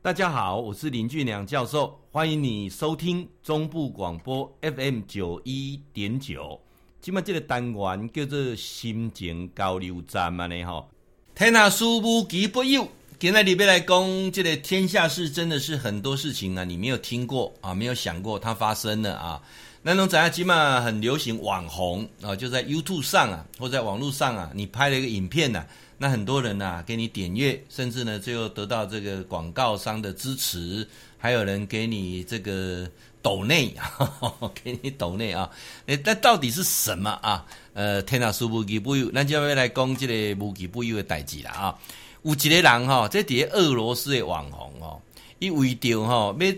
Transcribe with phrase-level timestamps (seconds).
[0.00, 6.58] 大家好，我是林俊良教授，欢迎你收听中部广播 FM 九一点九。
[7.00, 10.88] 今麦这个单元叫做心情交流站嘛呢吼。
[11.34, 12.86] 天下事无奇不有，
[13.18, 19.42] 今天里边来讲，这个天下事真的是很多事情啊，你没有听过啊，没有想过它发生了啊。
[19.82, 20.30] 那种怎样？
[20.30, 25.66] 起码很流行网红啊，就在 YouTube 上啊，或在网络上啊，你拍了一个影片呐、啊。
[26.00, 30.86] 那很多人呐、啊，给你点阅，甚至呢，最后得到这个广告商的支持，
[31.16, 32.88] 还有人给你这个
[33.20, 33.74] 抖内，
[34.62, 35.50] 给你抖内啊，
[35.86, 37.44] 诶，那到底是什么啊？
[37.74, 41.78] 呃，天下事无奇不有，那就要来讲这个无奇不有的代志了啊。
[42.22, 45.00] 有一个人哈、哦，这底俄罗斯的网红哦，
[45.38, 46.54] 因为着哈要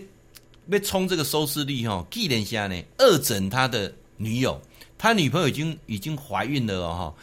[0.67, 4.61] 要冲这个收视率哈，既然下呢，恶整他的女友，
[4.97, 7.13] 他女朋友已经已经怀孕了哦。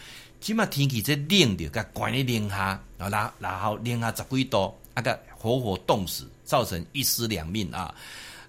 [0.41, 7.93] 即马天气这冷的，甲关在零下，然后然后零下十几度，啊个活活冻死，造成一尸两命啊！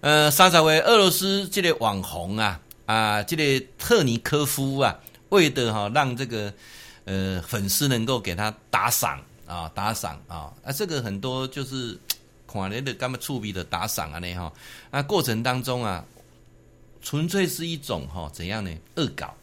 [0.01, 4.95] 呃，三十位俄罗斯这个网红啊啊，这个特尼科夫啊，
[5.29, 6.53] 为的哈让这个
[7.05, 11.97] 呃粉丝能够给他打赏啊打赏啊啊，这个很多就是
[12.51, 14.51] 看来的干嘛触笔的打赏啊呢哈
[14.91, 16.03] 啊过程当中啊，
[17.01, 19.33] 纯粹是一种哈怎样呢恶搞。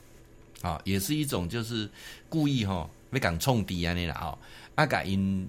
[0.63, 1.89] 啊，也是一种就是
[2.29, 4.39] 故意哈，要讲冲敌啊那啦哦，
[4.75, 5.47] 啊甲因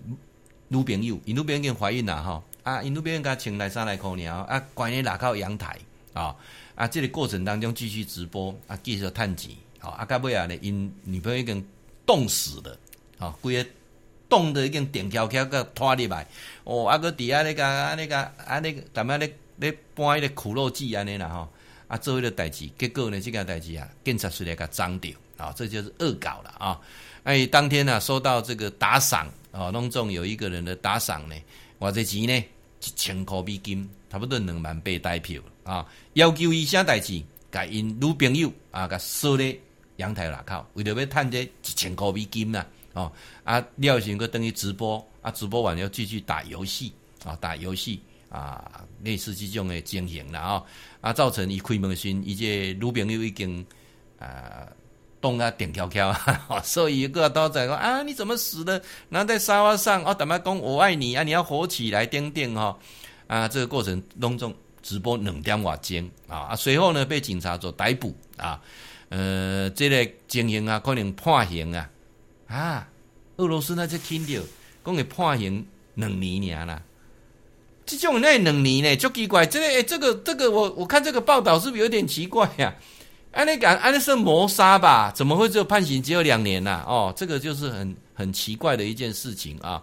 [0.67, 5.79] 女朋友，因女朋友怀孕啦哈，啊因女朋友甲请来三来口鸟啊，关于拉靠阳台
[6.13, 6.35] 啊，
[6.75, 11.65] 啊这个过程当中继续直播啊，继续探钱，啊啊到尾啊呢，因女朋友已经
[12.05, 12.77] 冻死了，
[13.17, 13.69] 啊规个
[14.29, 16.27] 冻得已经电翘翘个拖入来，
[16.63, 21.47] 哦啊个底下那个啊那个啊那个咱们咧咧搬一个苦肉计安尼啦吼。
[21.87, 26.77] 啊，做一个代志，结果呢，这个代志啊，警察出来给斩掉啊，这就是恶搞了啊！
[27.23, 31.35] 哎，当天呢、啊，收到这个打赏啊，当中有一个人的打赏呢，
[31.79, 32.45] 偌济钱呢，
[32.83, 39.57] 一千块美金，差不多两万八台票啊，要求伊啥代志，甲因女朋友啊，甲锁咧
[39.95, 43.11] 阳台外口，为着要赚这一千块美金啊，哦，
[43.43, 46.93] 啊，廖先个等于直播，啊，直播完了继续打游戏
[47.23, 48.01] 啊，打游戏。
[48.29, 50.63] 啊，类似这种的情形了啊，
[50.99, 53.65] 啊，造成伊开门时，伊这女朋友已经
[54.19, 54.67] 啊
[55.21, 56.13] 冻啊电翘翘，
[56.61, 58.83] 所以一个都在讲啊，你怎么死的？
[59.09, 61.23] 然后在沙发上，哦，怎么讲我爱你啊？
[61.23, 62.77] 你要火起来，叮叮哈
[63.27, 63.47] 啊！
[63.47, 64.53] 这个过程当中
[64.83, 68.61] 直播两点瓦钟啊，随后呢被警察所逮捕啊，
[69.07, 71.89] 呃，这个情形啊可能判刑啊
[72.47, 72.87] 啊，
[73.37, 74.41] 俄罗斯那只听到
[74.85, 75.65] 讲会判刑
[75.95, 76.81] 两年年啦。
[77.85, 79.45] 这种那两年呢，就奇怪。
[79.45, 82.73] 这个诶，这个这个，我我看这个报道是不是有点奇怪呀？
[83.31, 85.11] 安尼讲，安尼是谋杀吧？
[85.11, 86.83] 怎么会只有判刑只有两年呢？
[86.87, 89.81] 哦，这个就是很很奇怪的一件事情啊。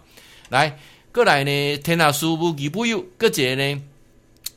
[0.49, 0.77] 来，
[1.11, 3.81] 过来呢，天下事无奇不有，个节呢，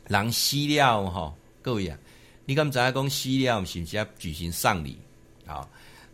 [0.08, 1.32] 人死了哈，
[1.62, 1.96] 各位啊，
[2.44, 4.98] 你敢知影讲死了是不是要举行丧礼？
[5.46, 5.66] 啊，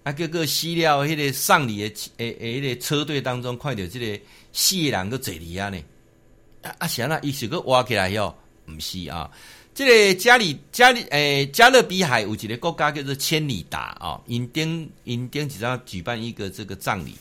[0.04, 4.20] 啊，个个死了，迄个丧礼的诶诶，迄个车队当中，看到这个
[4.53, 5.82] 死人个坐里啊呢？
[6.78, 8.32] 啊，行了，伊是个挖起来哟，
[8.69, 9.31] 毋是啊。
[9.75, 17.16] 这个加里加里诶，加勒比海有一个国家叫做千里达啊，因顶因顶一张举办一个这个葬礼，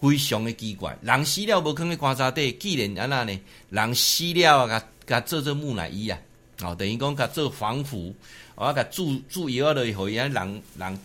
[0.00, 0.96] 非常的奇怪。
[1.02, 6.18] 人死了无可能棺材底，既然安那呢，人死了啊，甲做做木乃伊啊，
[6.62, 8.14] 哦，等于讲甲做防腐，
[8.54, 10.98] 我甲注注药落去，互伊啊人人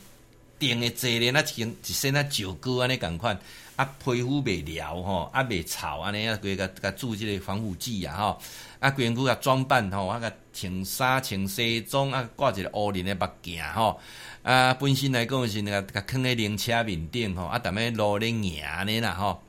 [0.59, 3.39] 定的坐咧，那像一身那旧歌安尼共款。
[3.77, 8.41] 啊，皮肤未了吼，啊未臭安尼啊，规个甲注这个防腐剂啊吼，
[8.79, 13.99] 啊规身躯甲装扮吼，啊甲穿衫穿西装啊，挂一个乌人的目镜吼，
[14.41, 19.43] 啊本身来讲是那个甲囥在灵车面顶吼，啊踮咧路咧行安尼啦吼，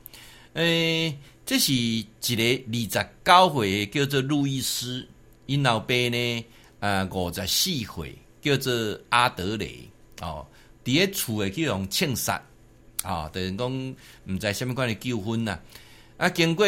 [0.53, 5.07] 诶，这是一个二十九岁叫做路易斯，
[5.47, 6.45] 因老爸呢，
[6.79, 9.89] 啊五十四岁叫做阿德雷
[10.21, 10.45] 哦，
[10.89, 12.41] 伫咧厝诶去用枪杀。
[13.01, 13.95] 啊，等于讲
[14.27, 15.57] 毋知虾米款诶纠纷呐，
[16.17, 16.65] 啊，经过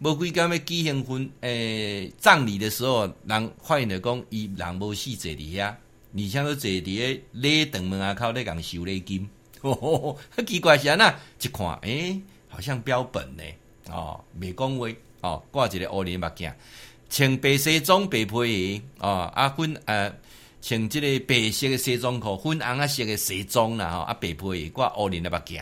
[0.00, 5.74] 无几工要举行婚诶葬礼的时候，人发现着讲伊人无死坐伫遐，
[6.14, 9.26] 而且佫坐伫个礼堂门仔口咧共收礼金，
[9.62, 11.18] 呵呵呵，奇怪是安那？
[11.40, 13.42] 一看，诶、欸，好像标本呢，
[13.88, 14.86] 哦，未讲话，
[15.22, 16.52] 哦，挂一个乌人目镜，
[17.08, 20.14] 穿白西装白皮鞋，哦，啊粉呃。
[20.62, 25.60] 穿即个白色诶西装裤，粉红色诶西装啦，吼啊白配挂乌人的目镜，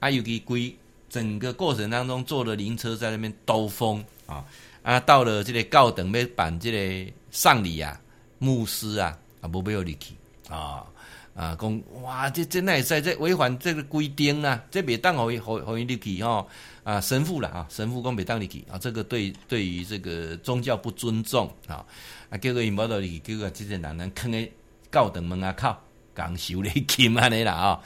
[0.00, 0.76] 啊尤其规
[1.08, 4.44] 整个过程当中坐的灵车在那边兜风啊。
[4.82, 7.98] 啊，到了即个教堂要办即个丧礼啊，
[8.38, 10.14] 牧师啊啊无要入去
[10.50, 10.84] 啊
[11.34, 16.46] 啊，讲哇，这这那也在这违反这个规定啊，这别当好好好入去哈
[16.84, 21.84] 啊神父了啊，神父讲别当入去啊，这个对对于这个宗教不尊重啊
[22.30, 24.48] 啊，叫做伊无道理，结果这些男人坑在
[24.92, 25.76] 教堂门啊靠，
[26.14, 27.80] 刚修了金安尼啦啊，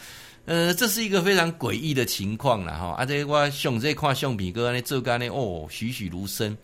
[0.45, 6.55] 呃，这是一个非常诡异的情况啦哈，啊这我上这看相片，搁安尼做干呢哦栩栩如生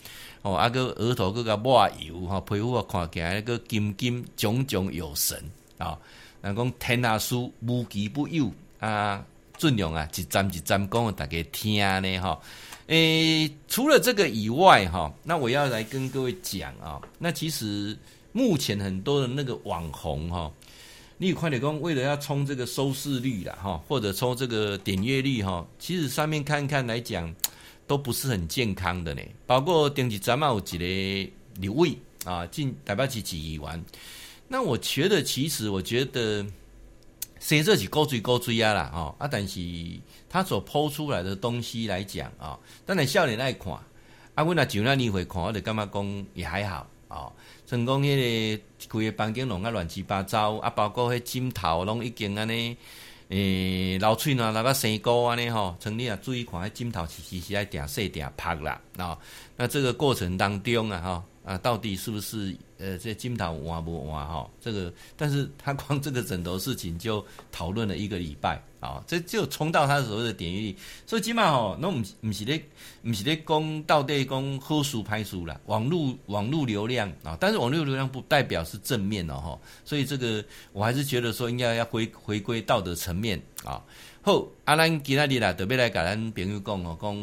[0.42, 5.42] 哦，啊个额头搁个抹油哈，皮肤啊看起来个金金炯炯有神
[5.78, 5.96] 啊。
[6.44, 7.34] 人讲天下事
[7.66, 9.24] 无奇不有啊，
[9.56, 12.38] 尽量啊一站一站讲，大家听呢哈。
[12.88, 17.96] 诶、欸，除了这个以外哈，那我要来跟各位讲啊，那其实
[18.32, 20.52] 目前很多的那个网红哈，
[21.16, 27.34] 你快点讲，为了要冲这个收视率啦哈，或者冲这个点阅率哈，其实上面看看来讲
[27.86, 29.22] 都不是很健康的呢。
[29.46, 30.62] 包括顶级站嘛有一
[31.24, 31.96] 个刘伟
[32.26, 33.84] 啊，进台北市市议员。
[34.54, 36.46] 那我觉得，其实我觉得，
[37.40, 39.60] 谁这起高追高追啊啦哦啊，但是
[40.28, 42.56] 他所抛出来的东西来讲啊，
[42.86, 43.72] 当然少年爱看
[44.36, 47.32] 啊，我那就那年会看，我就感觉讲也还好啊。
[47.66, 52.76] 成功迄个规个房间弄啊乱七八糟啊，包括迄枕头拢已经安尼
[53.30, 59.18] 诶，流喙呐，那个生菇安尼吼，像你啊注意看，迄枕头其实是爱定细定拍啦啊。
[59.56, 61.24] 那这个过程当中啊，哈。
[61.44, 64.48] 啊，到底是不是呃，这金桃换不换哈？
[64.60, 70.76] 这个，但是他光这个枕头事情就讨论了一个礼拜啊，这就冲到他所谓的点击率。
[71.06, 72.64] 所以起码吼，那我们不是咧，
[73.04, 79.58] 不是咧讲到底讲好书拍书啦，网络网络流量啊，但是网络流量不代表是正面的哈。
[79.84, 80.42] 所以这个
[80.72, 83.84] 我还是觉得说应该要回回归道德层面啊。
[84.22, 87.14] 好，阿兰今仔日啦，特别来跟咱朋友讲哦，讲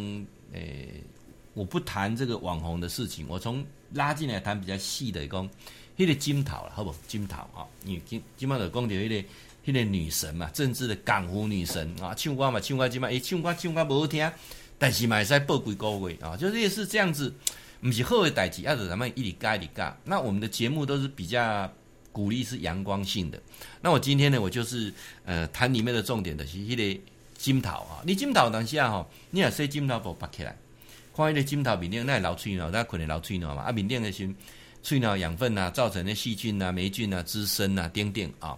[0.54, 1.04] 诶、
[1.54, 3.66] 我不谈这个网红的事情，我从。
[3.94, 5.50] 拉进来谈比较细的，讲
[5.98, 6.96] 迄个金桃了，好不？
[7.10, 9.28] 金桃啊，因为金金毛的讲到迄个
[9.66, 14.32] 迄个女神嘛，政治的港湖女神啊，唱歌嘛，唱歌金嘛，诶，唱歌唱歌不好听，
[14.78, 17.34] 但是嘛会使报几个月啊，就是也是这样子，
[17.82, 19.98] 不是好的代志，要是咱们一里嘎一里嘎。
[20.06, 21.70] 那我们的节目都是比较
[22.14, 23.38] 鼓励是阳光性的。
[23.82, 24.94] 那我今天呢，我就是
[25.26, 27.02] 呃谈里面的重点的是迄个
[27.38, 30.56] 金桃啊，你金桃当下哈，你也说金桃不拔起来。
[31.14, 33.64] 看迄个枕头面顶，那流喙脯，那困的流喙脯嘛？
[33.64, 34.34] 啊，面顶的是
[34.82, 38.58] 喙脯养分啊，造成的细菌啊、霉菌啊滋生啊，等等啊。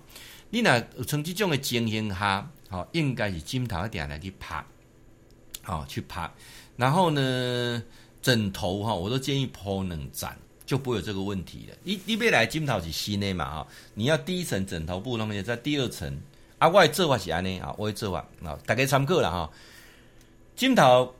[0.51, 4.63] 你若从这种的情形下，好，应该是枕头一定来去拍，
[5.63, 6.29] 好去拍。
[6.77, 7.81] 然后呢，
[8.21, 10.29] 枕头哈，我都建议铺两层，
[10.65, 11.75] 就不会有这个问题了。
[11.83, 13.45] 你你别来枕头是新的嘛？
[13.45, 16.21] 哈，你要第一层枕头布，弄些在第二层。
[16.59, 19.51] 啊，我的做法是安尼啊，我的做法啊，大家参考了哈。
[20.55, 21.13] 枕头。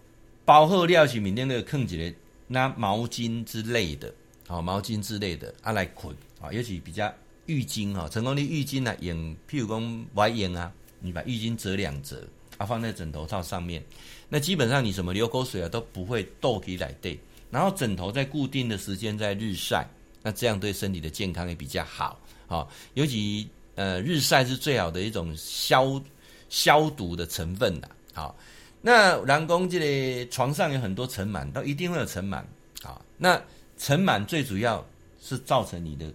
[0.46, 2.14] 包好料是明天那个坑起来
[2.48, 4.14] 拿毛巾之类的，
[4.46, 7.12] 好毛巾之类的啊来捆啊，尤其比较
[7.46, 9.18] 浴巾哈，成功的浴巾呢，用
[9.50, 10.70] 譬如讲外用啊，
[11.00, 13.82] 你把浴巾折两折啊，放在枕头套上面，
[14.28, 17.18] 那基本上你什么流口水啊都不会倒起来对，
[17.50, 19.90] 然后枕头在固定的时间在日晒，
[20.22, 26.02] 那这样对身体的健康也比较好啊，尤其呃日晒是最好的一种消
[26.50, 28.36] 消毒的成分的，好。
[28.86, 32.44] 那人工这个床上有很多尘螨，都一定会有尘螨
[32.84, 33.00] 啊。
[33.18, 33.42] 那
[33.78, 34.86] 尘螨最主要
[35.22, 36.12] 是造成你的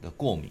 [0.00, 0.50] 的过敏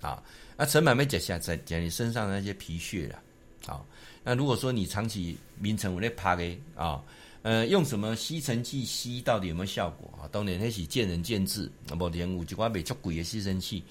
[0.00, 0.22] 啊。
[0.56, 3.18] 那尘螨没解下，在讲你身上的那些皮屑了
[3.66, 3.82] 啊。
[4.22, 6.44] 那如果说你长期眠床我在趴的
[6.76, 7.02] 啊，
[7.42, 10.30] 呃，用什么吸尘器吸，到底有没有效果啊？
[10.30, 11.68] 当然那是见仁见智。
[11.98, 13.82] 目前有几款比较贵的吸尘器，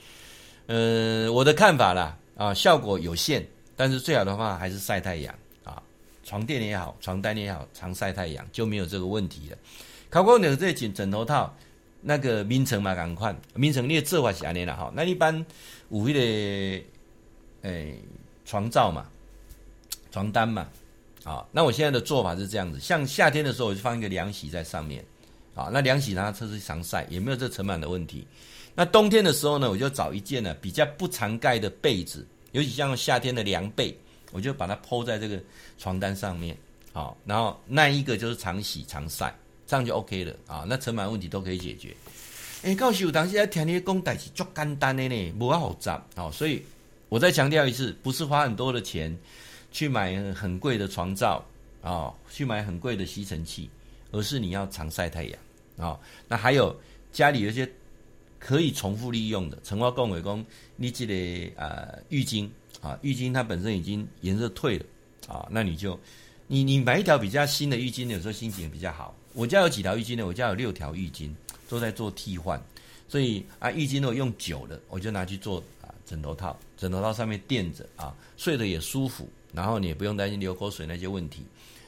[0.68, 3.46] 呃，我的看法啦啊，效果有限，
[3.76, 5.36] 但是最好的话还是晒太阳。
[6.24, 9.58] 床垫也好，床单也好，常晒太阳就没有这个问题了。
[10.10, 11.54] 考过你的这枕枕头套，
[12.02, 14.92] 那个名称嘛，赶快名称你也做法是安尼啦哈。
[14.96, 15.36] 那一般
[15.90, 16.84] 有迄个
[17.64, 18.00] 诶、
[18.46, 19.10] 床罩嘛，
[20.12, 20.68] 床单嘛，
[21.24, 25.04] 啊，那我现在的做法是这样子，像夏天的时候，我就放一个凉席在上面，
[25.56, 28.26] 啊，那凉席它测试常晒，也没有这尘螨的问题。
[28.76, 33.98] 那冬天的时候呢，我就找一件呢比较不常盖的被子，尤其像夏天的凉被。
[34.34, 35.40] 我就把它铺在这个
[35.78, 36.58] 床单上面，
[36.92, 39.34] 好，然后那一个就是常洗常晒，
[39.68, 40.66] 这样就 OK 了啊。
[40.68, 41.96] 那尘螨问题都可以解决。
[42.64, 46.04] 哎，告诉我，当时在听你讲代志足简单的呢，不要复杂。
[46.16, 46.64] 好，所以
[47.10, 49.16] 我再强调一次，不是花很多的钱
[49.72, 51.46] 去买很贵的床罩
[51.82, 53.70] 啊，去买很贵的吸尘器，
[54.12, 55.40] 而是你要常晒太阳
[55.78, 56.00] 啊。
[56.28, 56.76] 那还有
[57.12, 57.70] 家里有些
[58.40, 60.44] 可以重复利用的，陈华共伟公，
[60.76, 62.50] 你记得呃浴巾。
[62.84, 64.86] 啊，浴巾它本身已经颜色褪了，
[65.28, 65.98] 啊，那你就，
[66.48, 69.16] 你你买一条比较新的浴巾，有时候心情也比较好。
[69.34, 70.28] 我家有几条浴巾呢？
[70.28, 71.32] 我家有六条浴巾，
[71.70, 72.62] 都在做替换，
[73.08, 81.42] 所以啊，浴巾如果用久了，我就拿去做啊枕头套，枕头套上面垫着啊，睡得也舒服，然后你也不用担心流口水那些问题。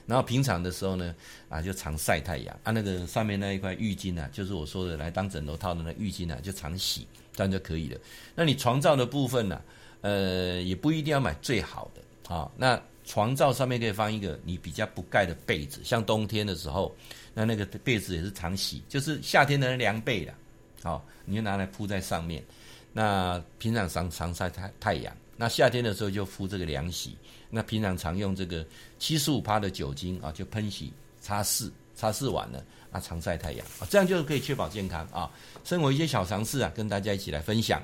[0.07, 1.13] 然后平常的时候呢，
[1.49, 7.99] 啊，就常晒太阳啊，那个上面那一块浴巾啊，就是我说的来当枕头套的那浴巾啊，就常洗，这样就可以了。
[8.35, 9.59] 那你床罩的部分呢，
[10.01, 12.49] 呃，也不一定要买最好的啊。
[12.55, 16.95] 那床罩上面可以放一个你比较不盖的被子，像冬天的时候，
[17.33, 20.33] 那那个被子也是常洗，就是夏天的凉被的，
[20.81, 22.43] 好，你就拿来铺在上面。
[22.91, 27.17] 那平常常常晒太太阳，那夏天的时候就敷这个凉席。
[27.49, 28.65] 那平常常用这个
[28.97, 35.31] 七十五趴的酒精啊，就喷洗、擦拭、擦拭完了啊，常晒太阳啊，这样就可以确保健康啊。
[35.63, 37.81] 生活一些小常识啊，跟大家一起来分享。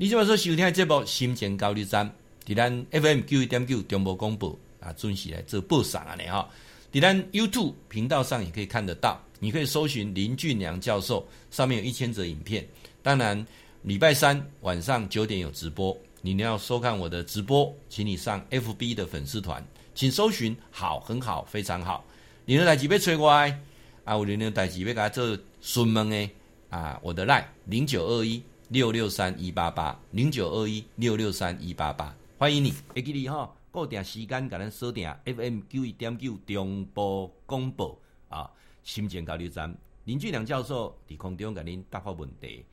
[0.00, 2.10] 你这么说收听这部心情交流站，
[2.46, 6.48] 在咱 FM 九一点九中波广播啊，准时来做播送啊，你哈。
[6.90, 12.66] 在咱 YouTube 频道上也可以看得到，你可以搜寻林俊良教授，上面有一千则影片。
[13.02, 13.46] 当然，
[13.82, 15.94] 礼拜三晚上九点有直播。
[16.22, 19.62] 你要收看我的直播，请你上 FB 的粉丝团，
[19.94, 22.02] 请搜寻好，很好，非常好。
[22.46, 26.30] 你的代志要催我啊，我的代志要给他做询问诶
[26.70, 32.72] 啊，我的 line 零九二一六六三一八八零九二一六六三一八八，欢迎你。
[32.94, 38.48] 会记你哈，固定时间甲咱锁定 FM 九一点九中波广播啊，
[38.84, 42.64] 新店交流站林俊良教授伫空中甲您答复问题。